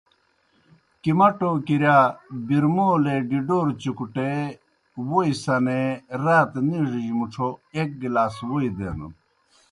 [1.01, 1.97] کِمٹو کِرِیا
[2.47, 4.33] برمولے ڈِڈَوروْ چُکٹے
[5.07, 5.81] ووئی سنے،
[6.23, 9.11] راتہ نِیڙِجیْ مُڇھوْ ایْک گلاس ووئی دینَن۔